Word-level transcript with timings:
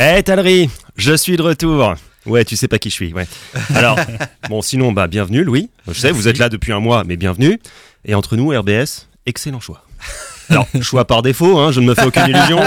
Eh 0.00 0.22
Talry, 0.22 0.70
je 0.96 1.12
suis 1.12 1.36
de 1.36 1.42
retour. 1.42 1.94
Ouais, 2.24 2.44
tu 2.44 2.54
sais 2.54 2.68
pas 2.68 2.78
qui 2.78 2.88
je 2.88 2.94
suis, 2.94 3.12
ouais. 3.12 3.26
Alors, 3.74 3.98
bon, 4.48 4.62
sinon, 4.62 4.92
bah, 4.92 5.08
bienvenue, 5.08 5.42
Louis. 5.42 5.70
Je 5.88 5.98
sais, 5.98 6.12
vous 6.12 6.28
êtes 6.28 6.38
là 6.38 6.48
depuis 6.48 6.70
un 6.72 6.78
mois, 6.78 7.02
mais 7.02 7.16
bienvenue. 7.16 7.58
Et 8.04 8.14
entre 8.14 8.36
nous, 8.36 8.50
RBS, 8.56 9.08
excellent 9.26 9.58
choix. 9.58 9.82
Alors, 10.50 10.68
choix 10.82 11.04
par 11.04 11.22
défaut, 11.22 11.58
hein, 11.58 11.72
je 11.72 11.80
ne 11.80 11.86
me 11.86 11.96
fais 11.96 12.04
aucune 12.04 12.28
illusion. 12.28 12.60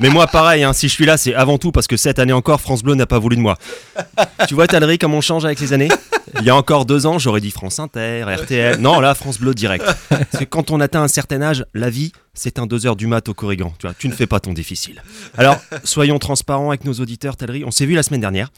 Mais 0.00 0.10
moi, 0.10 0.26
pareil, 0.26 0.64
hein, 0.64 0.74
si 0.74 0.88
je 0.88 0.92
suis 0.92 1.06
là, 1.06 1.16
c'est 1.16 1.34
avant 1.34 1.56
tout 1.56 1.72
parce 1.72 1.86
que 1.86 1.96
cette 1.96 2.18
année 2.18 2.34
encore, 2.34 2.60
France 2.60 2.82
Bleu 2.82 2.94
n'a 2.94 3.06
pas 3.06 3.18
voulu 3.18 3.36
de 3.36 3.40
moi. 3.40 3.56
Tu 4.46 4.54
vois, 4.54 4.66
Talry, 4.66 4.98
comme 4.98 5.14
on 5.14 5.22
change 5.22 5.46
avec 5.46 5.58
les 5.60 5.72
années? 5.72 5.88
Il 6.38 6.44
y 6.44 6.50
a 6.50 6.56
encore 6.56 6.84
deux 6.84 7.06
ans, 7.06 7.18
j'aurais 7.18 7.40
dit 7.40 7.50
France 7.50 7.78
Inter, 7.78 8.24
RTL. 8.24 8.78
Non, 8.80 9.00
là, 9.00 9.14
France 9.14 9.38
Bleu 9.38 9.54
direct. 9.54 9.84
Parce 10.08 10.38
que 10.38 10.44
quand 10.44 10.70
on 10.70 10.80
atteint 10.80 11.02
un 11.02 11.08
certain 11.08 11.40
âge, 11.42 11.64
la 11.74 11.90
vie, 11.90 12.12
c'est 12.34 12.58
un 12.58 12.66
2 12.66 12.86
heures 12.86 12.96
du 12.96 13.06
mat 13.06 13.28
au 13.28 13.34
Corrigan. 13.34 13.72
Tu 13.98 14.08
ne 14.08 14.12
fais 14.12 14.26
pas 14.26 14.40
ton 14.40 14.52
difficile. 14.52 15.02
Alors, 15.38 15.56
soyons 15.84 16.18
transparents 16.18 16.70
avec 16.70 16.84
nos 16.84 16.94
auditeurs, 16.94 17.36
Talry. 17.36 17.64
On 17.64 17.70
s'est 17.70 17.86
vu 17.86 17.94
la 17.94 18.02
semaine 18.02 18.20
dernière. 18.20 18.50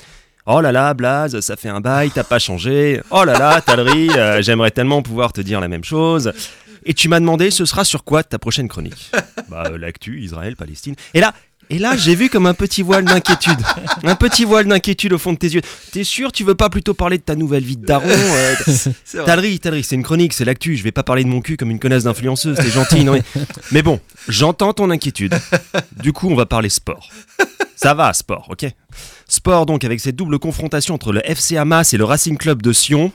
Oh 0.46 0.60
là 0.62 0.72
là, 0.72 0.94
Blaze, 0.94 1.40
ça 1.40 1.56
fait 1.56 1.68
un 1.68 1.80
bail, 1.80 2.10
t'as 2.10 2.24
pas 2.24 2.38
changé. 2.38 3.02
Oh 3.10 3.24
là 3.24 3.38
là, 3.38 3.60
Talry, 3.60 4.08
euh, 4.16 4.40
j'aimerais 4.40 4.70
tellement 4.70 5.02
pouvoir 5.02 5.34
te 5.34 5.42
dire 5.42 5.60
la 5.60 5.68
même 5.68 5.84
chose. 5.84 6.32
Et 6.86 6.94
tu 6.94 7.08
m'as 7.08 7.20
demandé, 7.20 7.50
ce 7.50 7.66
sera 7.66 7.84
sur 7.84 8.02
quoi 8.02 8.22
ta 8.22 8.38
prochaine 8.38 8.66
chronique? 8.66 9.10
Bah, 9.50 9.64
euh, 9.66 9.76
l'actu, 9.76 10.22
Israël, 10.22 10.56
Palestine. 10.56 10.94
Et 11.12 11.20
là, 11.20 11.34
et 11.70 11.78
là, 11.78 11.96
j'ai 11.96 12.14
vu 12.14 12.30
comme 12.30 12.46
un 12.46 12.54
petit 12.54 12.82
voile 12.82 13.04
d'inquiétude. 13.04 13.58
Un 14.04 14.14
petit 14.14 14.44
voile 14.44 14.66
d'inquiétude 14.66 15.12
au 15.12 15.18
fond 15.18 15.32
de 15.32 15.38
tes 15.38 15.48
yeux. 15.48 15.60
T'es 15.92 16.04
sûr, 16.04 16.32
tu 16.32 16.44
veux 16.44 16.54
pas 16.54 16.70
plutôt 16.70 16.94
parler 16.94 17.18
de 17.18 17.22
ta 17.22 17.34
nouvelle 17.34 17.64
vie 17.64 17.76
de 17.76 17.84
daron 17.84 18.06
euh, 18.08 18.54
C'est. 18.66 19.24
Talry, 19.24 19.58
Talry, 19.58 19.82
c'est 19.82 19.96
une 19.96 20.02
chronique, 20.02 20.32
c'est 20.32 20.44
l'actu. 20.44 20.76
Je 20.76 20.82
vais 20.82 20.92
pas 20.92 21.02
parler 21.02 21.24
de 21.24 21.28
mon 21.28 21.40
cul 21.40 21.56
comme 21.56 21.70
une 21.70 21.78
connasse 21.78 22.04
d'influenceuse, 22.04 22.56
t'es 22.56 22.70
gentil, 22.70 23.04
non 23.04 23.12
mais... 23.12 23.22
mais 23.72 23.82
bon, 23.82 24.00
j'entends 24.28 24.72
ton 24.72 24.90
inquiétude. 24.90 25.34
Du 26.02 26.12
coup, 26.12 26.28
on 26.30 26.34
va 26.34 26.46
parler 26.46 26.68
sport. 26.68 27.10
Ça 27.76 27.94
va, 27.94 28.12
sport, 28.12 28.48
ok? 28.50 28.66
Sport 29.28 29.66
donc 29.66 29.84
avec 29.84 30.00
cette 30.00 30.16
double 30.16 30.38
confrontation 30.38 30.94
entre 30.94 31.12
le 31.12 31.20
FC 31.28 31.56
Hamas 31.56 31.92
et 31.92 31.96
le 31.96 32.04
Racing 32.04 32.36
Club 32.38 32.62
de 32.62 32.72
Sion. 32.72 33.12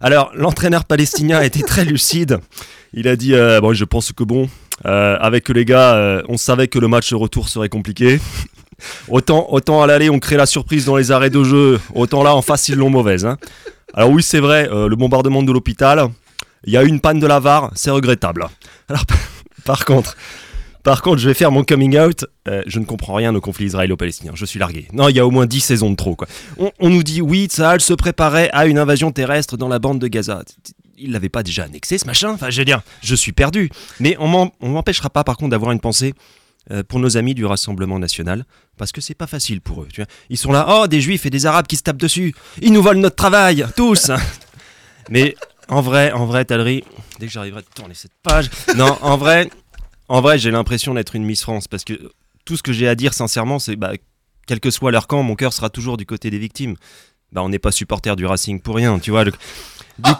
Alors, 0.00 0.30
l'entraîneur 0.34 0.84
palestinien 0.84 1.38
a 1.38 1.44
été 1.44 1.62
très 1.62 1.84
lucide. 1.84 2.38
Il 2.92 3.08
a 3.08 3.16
dit 3.16 3.34
euh, 3.34 3.60
Bon, 3.60 3.72
je 3.72 3.84
pense 3.84 4.12
que 4.12 4.22
bon, 4.22 4.48
euh, 4.86 5.16
avec 5.20 5.48
les 5.48 5.64
gars, 5.64 5.94
euh, 5.94 6.22
on 6.28 6.36
savait 6.36 6.68
que 6.68 6.78
le 6.78 6.88
match 6.88 7.12
retour 7.12 7.48
serait 7.48 7.68
compliqué. 7.68 8.20
Autant, 9.08 9.46
autant 9.50 9.82
à 9.82 9.86
l'aller, 9.86 10.10
on 10.10 10.18
crée 10.18 10.36
la 10.36 10.46
surprise 10.46 10.84
dans 10.84 10.96
les 10.96 11.12
arrêts 11.12 11.30
de 11.30 11.42
jeu. 11.44 11.80
Autant 11.94 12.22
là, 12.24 12.34
en 12.34 12.42
face, 12.42 12.68
ils 12.68 12.74
l'ont 12.74 12.90
mauvaise. 12.90 13.24
hein. 13.24 13.38
Alors, 13.94 14.10
oui, 14.10 14.22
c'est 14.22 14.40
vrai, 14.40 14.68
euh, 14.70 14.88
le 14.88 14.96
bombardement 14.96 15.42
de 15.44 15.52
l'hôpital, 15.52 16.08
il 16.66 16.72
y 16.72 16.76
a 16.76 16.82
eu 16.82 16.88
une 16.88 17.00
panne 17.00 17.20
de 17.20 17.26
la 17.26 17.38
VAR, 17.38 17.70
c'est 17.76 17.90
regrettable. 17.90 18.46
Alors, 18.88 19.04
par 19.64 19.84
contre. 19.84 20.16
Par 20.82 21.00
contre, 21.00 21.16
je 21.18 21.28
vais 21.28 21.34
faire 21.34 21.50
mon 21.50 21.64
coming 21.64 21.98
out. 21.98 22.26
Je 22.66 22.78
ne 22.78 22.84
comprends 22.84 23.14
rien 23.14 23.34
au 23.34 23.40
conflit 23.40 23.64
israélo-palestinien. 23.64 24.32
Je 24.34 24.44
suis 24.44 24.58
largué. 24.58 24.86
Non, 24.92 25.08
il 25.08 25.16
y 25.16 25.18
a 25.18 25.26
au 25.26 25.30
moins 25.30 25.46
10 25.46 25.60
saisons 25.60 25.88
de 25.90 25.96
trop. 25.96 26.14
Quoi. 26.14 26.28
On, 26.58 26.70
on 26.78 26.90
nous 26.90 27.02
dit, 27.02 27.22
oui, 27.22 27.46
Tsahal 27.46 27.80
se 27.80 27.94
préparait 27.94 28.50
à 28.52 28.66
une 28.66 28.76
invasion 28.76 29.10
terrestre 29.10 29.56
dans 29.56 29.68
la 29.68 29.78
bande 29.78 29.98
de 29.98 30.08
Gaza. 30.08 30.42
Il 30.98 31.12
l'avait 31.12 31.28
pas 31.28 31.42
déjà 31.42 31.64
annexé, 31.64 31.98
ce 31.98 32.06
machin 32.06 32.30
Enfin, 32.32 32.50
je 32.50 32.58
veux 32.60 32.64
dire, 32.64 32.82
je 33.02 33.14
suis 33.14 33.32
perdu. 33.32 33.70
Mais 34.00 34.16
on 34.18 34.50
m'empêchera 34.60 35.10
pas, 35.10 35.24
par 35.24 35.36
contre, 35.36 35.50
d'avoir 35.50 35.72
une 35.72 35.80
pensée 35.80 36.14
euh, 36.70 36.82
pour 36.82 36.98
nos 37.00 37.16
amis 37.16 37.34
du 37.34 37.44
Rassemblement 37.44 37.98
National. 37.98 38.44
Parce 38.76 38.92
que 38.92 39.00
c'est 39.00 39.14
pas 39.14 39.26
facile 39.26 39.60
pour 39.60 39.82
eux. 39.82 39.88
Tu 39.92 40.00
vois. 40.00 40.08
Ils 40.30 40.38
sont 40.38 40.52
là, 40.52 40.66
oh, 40.68 40.86
des 40.86 41.00
juifs 41.00 41.26
et 41.26 41.30
des 41.30 41.46
arabes 41.46 41.66
qui 41.66 41.76
se 41.76 41.82
tapent 41.82 41.96
dessus. 41.96 42.34
Ils 42.62 42.72
nous 42.72 42.82
volent 42.82 43.00
notre 43.00 43.16
travail, 43.16 43.66
tous. 43.76 44.10
Mais 45.10 45.36
en 45.68 45.80
vrai, 45.80 46.12
en 46.12 46.26
vrai, 46.26 46.44
Talry, 46.44 46.84
dès 47.18 47.26
que 47.26 47.32
j'arriverai 47.32 47.60
à 47.60 47.74
tourner 47.74 47.94
cette 47.94 48.14
page. 48.22 48.50
Non, 48.76 48.96
en 49.02 49.16
vrai, 49.16 49.50
en 50.08 50.20
vrai, 50.20 50.38
j'ai 50.38 50.50
l'impression 50.50 50.94
d'être 50.94 51.14
une 51.16 51.24
Miss 51.24 51.42
France 51.42 51.68
parce 51.68 51.84
que 51.84 51.94
tout 52.44 52.56
ce 52.56 52.62
que 52.62 52.72
j'ai 52.72 52.88
à 52.88 52.94
dire 52.94 53.14
sincèrement, 53.14 53.58
c'est 53.58 53.76
bah, 53.76 53.92
quel 54.46 54.60
que 54.60 54.70
soit 54.70 54.90
leur 54.90 55.06
camp, 55.06 55.22
mon 55.22 55.34
cœur 55.34 55.52
sera 55.52 55.70
toujours 55.70 55.96
du 55.96 56.06
côté 56.06 56.30
des 56.30 56.38
victimes. 56.38 56.76
Bah, 57.32 57.42
on 57.42 57.48
n'est 57.48 57.58
pas 57.58 57.72
supporter 57.72 58.14
du 58.16 58.26
Racing 58.26 58.60
pour 58.60 58.76
rien, 58.76 58.98
tu 58.98 59.10
vois. 59.10 59.24
le- 59.24 59.32
Du, 59.98 60.10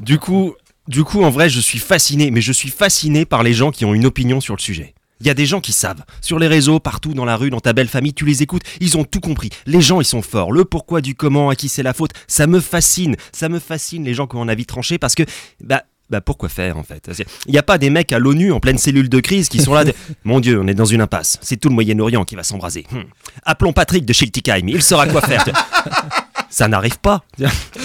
du 0.00 0.18
coup, 0.18 0.54
du 0.88 1.04
coup, 1.04 1.22
en 1.22 1.30
vrai, 1.30 1.48
je 1.48 1.60
suis 1.60 1.78
fasciné, 1.78 2.30
mais 2.30 2.40
je 2.40 2.52
suis 2.52 2.68
fasciné 2.70 3.24
par 3.24 3.42
les 3.42 3.54
gens 3.54 3.70
qui 3.70 3.84
ont 3.84 3.94
une 3.94 4.06
opinion 4.06 4.40
sur 4.40 4.54
le 4.56 4.60
sujet. 4.60 4.94
Il 5.20 5.26
y 5.26 5.30
a 5.30 5.34
des 5.34 5.46
gens 5.46 5.60
qui 5.60 5.72
savent. 5.72 6.02
Sur 6.20 6.38
les 6.38 6.48
réseaux, 6.48 6.80
partout, 6.80 7.14
dans 7.14 7.24
la 7.24 7.36
rue, 7.36 7.48
dans 7.48 7.60
ta 7.60 7.72
belle 7.72 7.88
famille, 7.88 8.12
tu 8.12 8.26
les 8.26 8.42
écoutes, 8.42 8.62
ils 8.80 8.98
ont 8.98 9.04
tout 9.04 9.20
compris. 9.20 9.48
Les 9.64 9.80
gens, 9.80 10.00
ils 10.00 10.04
sont 10.04 10.20
forts. 10.22 10.52
Le 10.52 10.64
pourquoi 10.64 11.00
du 11.00 11.14
comment, 11.14 11.48
à 11.48 11.54
qui 11.56 11.68
c'est 11.68 11.82
la 11.84 11.94
faute, 11.94 12.10
ça 12.26 12.46
me 12.46 12.60
fascine. 12.60 13.16
Ça 13.32 13.48
me 13.48 13.58
fascine, 13.60 14.04
les 14.04 14.12
gens 14.12 14.26
qui 14.26 14.36
ont 14.36 14.42
un 14.42 14.48
avis 14.48 14.66
tranché, 14.66 14.98
parce 14.98 15.14
que, 15.14 15.22
bah, 15.62 15.84
bah 16.10 16.20
pourquoi 16.20 16.50
faire 16.50 16.76
en 16.76 16.82
fait? 16.82 17.08
Il 17.46 17.52
n'y 17.52 17.58
a 17.58 17.62
pas 17.62 17.78
des 17.78 17.88
mecs 17.88 18.12
à 18.12 18.18
l'ONU 18.18 18.52
en 18.52 18.60
pleine 18.60 18.76
cellule 18.76 19.08
de 19.08 19.20
crise 19.20 19.48
qui 19.48 19.60
sont 19.62 19.72
là. 19.72 19.84
de- 19.84 19.94
Mon 20.24 20.40
Dieu, 20.40 20.60
on 20.60 20.66
est 20.66 20.74
dans 20.74 20.84
une 20.84 21.00
impasse. 21.00 21.38
C'est 21.40 21.56
tout 21.56 21.70
le 21.70 21.74
Moyen-Orient 21.76 22.24
qui 22.24 22.34
va 22.34 22.42
s'embraser. 22.42 22.84
Hmm. 22.90 23.04
Appelons 23.44 23.72
Patrick 23.72 24.04
de 24.04 24.12
Schiltigheim. 24.12 24.66
Il 24.68 24.82
saura 24.82 25.06
quoi 25.06 25.22
faire. 25.22 25.44
Ça 26.54 26.68
n'arrive 26.68 27.00
pas. 27.00 27.24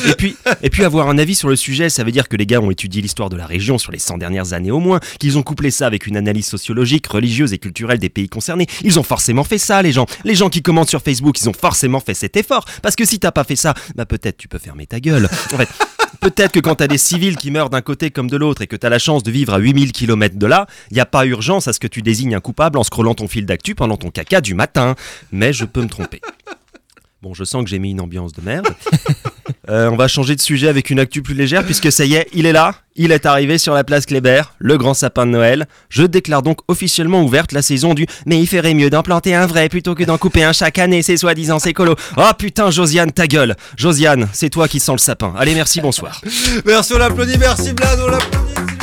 Et 0.05 0.13
puis, 0.13 0.35
et 0.61 0.69
puis 0.69 0.83
avoir 0.85 1.09
un 1.09 1.17
avis 1.17 1.33
sur 1.33 1.49
le 1.49 1.55
sujet, 1.55 1.89
ça 1.89 2.03
veut 2.03 2.11
dire 2.11 2.29
que 2.29 2.37
les 2.37 2.45
gars 2.45 2.61
ont 2.61 2.69
étudié 2.69 3.01
l'histoire 3.01 3.29
de 3.29 3.35
la 3.35 3.47
région 3.47 3.79
sur 3.79 3.91
les 3.91 3.97
100 3.97 4.19
dernières 4.19 4.53
années 4.53 4.69
au 4.69 4.79
moins, 4.79 4.99
qu'ils 5.19 5.39
ont 5.39 5.41
couplé 5.41 5.71
ça 5.71 5.87
avec 5.87 6.05
une 6.05 6.15
analyse 6.15 6.45
sociologique, 6.45 7.07
religieuse 7.07 7.51
et 7.51 7.57
culturelle 7.57 7.97
des 7.97 8.09
pays 8.09 8.29
concernés. 8.29 8.67
Ils 8.83 8.99
ont 8.99 9.03
forcément 9.03 9.43
fait 9.43 9.57
ça, 9.57 9.81
les 9.81 9.91
gens. 9.91 10.05
Les 10.23 10.35
gens 10.35 10.49
qui 10.49 10.61
commentent 10.61 10.91
sur 10.91 11.01
Facebook, 11.01 11.41
ils 11.41 11.49
ont 11.49 11.53
forcément 11.53 11.99
fait 11.99 12.13
cet 12.13 12.37
effort. 12.37 12.63
Parce 12.83 12.95
que 12.95 13.05
si 13.05 13.17
t'as 13.17 13.31
pas 13.31 13.43
fait 13.43 13.55
ça, 13.55 13.73
bah 13.95 14.05
peut-être 14.05 14.37
tu 14.37 14.47
peux 14.47 14.59
fermer 14.59 14.85
ta 14.85 14.99
gueule. 14.99 15.27
En 15.51 15.57
fait, 15.57 15.69
peut-être 16.21 16.51
que 16.51 16.59
quand 16.59 16.75
t'as 16.75 16.87
des 16.87 16.99
civils 16.99 17.37
qui 17.37 17.49
meurent 17.49 17.71
d'un 17.71 17.81
côté 17.81 18.11
comme 18.11 18.29
de 18.29 18.37
l'autre 18.37 18.61
et 18.61 18.67
que 18.67 18.75
t'as 18.75 18.89
la 18.89 18.99
chance 18.99 19.23
de 19.23 19.31
vivre 19.31 19.55
à 19.55 19.57
8000 19.57 19.93
km 19.93 20.37
de 20.37 20.45
là, 20.45 20.67
y 20.91 20.99
a 20.99 21.07
pas 21.07 21.25
urgence 21.25 21.67
à 21.67 21.73
ce 21.73 21.79
que 21.79 21.87
tu 21.87 22.03
désignes 22.03 22.35
un 22.35 22.39
coupable 22.39 22.77
en 22.77 22.83
scrollant 22.83 23.15
ton 23.15 23.27
fil 23.27 23.47
d'actu 23.47 23.73
pendant 23.73 23.97
ton 23.97 24.11
caca 24.11 24.41
du 24.41 24.53
matin. 24.53 24.93
Mais 25.31 25.53
je 25.53 25.65
peux 25.65 25.81
me 25.81 25.89
tromper. 25.89 26.21
Bon, 27.21 27.33
je 27.33 27.43
sens 27.43 27.63
que 27.63 27.69
j'ai 27.69 27.79
mis 27.79 27.91
une 27.91 28.01
ambiance 28.01 28.33
de 28.33 28.41
merde. 28.41 28.67
Euh, 29.67 29.89
on 29.91 29.95
va 29.95 30.07
changer 30.07 30.35
de 30.35 30.41
sujet 30.41 30.67
avec 30.67 30.89
une 30.89 30.99
actu 30.99 31.21
plus 31.21 31.35
légère 31.35 31.63
puisque 31.63 31.91
ça 31.91 32.03
y 32.03 32.15
est, 32.15 32.27
il 32.33 32.47
est 32.47 32.51
là. 32.51 32.73
Il 32.95 33.11
est 33.11 33.27
arrivé 33.27 33.59
sur 33.59 33.73
la 33.75 33.83
place 33.83 34.07
Kléber, 34.07 34.41
le 34.57 34.77
grand 34.77 34.95
sapin 34.95 35.27
de 35.27 35.31
Noël. 35.31 35.67
Je 35.89 36.03
déclare 36.03 36.41
donc 36.41 36.59
officiellement 36.67 37.23
ouverte 37.23 37.51
la 37.51 37.61
saison 37.61 37.93
du 37.93 38.07
Mais 38.25 38.39
il 38.39 38.47
ferait 38.47 38.73
mieux 38.73 38.89
d'en 38.89 39.03
planter 39.03 39.35
un 39.35 39.45
vrai 39.45 39.69
plutôt 39.69 39.93
que 39.93 40.03
d'en 40.03 40.17
couper 40.17 40.43
un 40.43 40.53
chaque 40.53 40.79
année, 40.79 41.03
c'est 41.03 41.17
soi-disant 41.17 41.59
c'est 41.59 41.73
colo. 41.73 41.95
Oh 42.17 42.31
putain, 42.37 42.71
Josiane, 42.71 43.11
ta 43.11 43.27
gueule. 43.27 43.55
Josiane, 43.77 44.27
c'est 44.33 44.49
toi 44.49 44.67
qui 44.67 44.79
sens 44.79 44.99
le 45.01 45.03
sapin. 45.03 45.35
Allez, 45.37 45.53
merci, 45.53 45.81
bonsoir. 45.81 46.21
Merci, 46.65 46.93
on 46.95 46.97
l'applaudit, 46.97 47.37
merci 47.37 47.73
Blad, 47.73 47.99
on 47.99 48.07
l'applaudit. 48.07 48.78